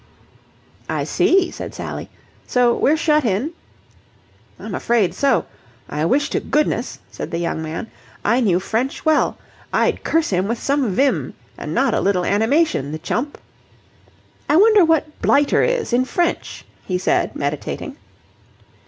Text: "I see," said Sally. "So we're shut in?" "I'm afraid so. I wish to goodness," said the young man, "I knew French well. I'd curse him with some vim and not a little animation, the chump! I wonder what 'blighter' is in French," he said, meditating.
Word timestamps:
"I 0.89 1.03
see," 1.03 1.51
said 1.51 1.75
Sally. 1.75 2.09
"So 2.47 2.75
we're 2.75 2.97
shut 2.97 3.23
in?" 3.23 3.51
"I'm 4.59 4.73
afraid 4.73 5.13
so. 5.13 5.45
I 5.87 6.05
wish 6.05 6.31
to 6.31 6.39
goodness," 6.39 6.97
said 7.11 7.29
the 7.29 7.37
young 7.37 7.61
man, 7.61 7.85
"I 8.25 8.39
knew 8.39 8.59
French 8.59 9.05
well. 9.05 9.37
I'd 9.71 10.03
curse 10.03 10.31
him 10.31 10.47
with 10.47 10.57
some 10.57 10.89
vim 10.95 11.35
and 11.55 11.75
not 11.75 11.93
a 11.93 12.01
little 12.01 12.25
animation, 12.25 12.91
the 12.93 12.97
chump! 12.97 13.37
I 14.49 14.55
wonder 14.55 14.83
what 14.83 15.21
'blighter' 15.21 15.61
is 15.61 15.93
in 15.93 16.05
French," 16.05 16.65
he 16.83 16.97
said, 16.97 17.35
meditating. 17.35 17.95